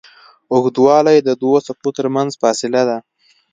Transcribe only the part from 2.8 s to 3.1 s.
ده.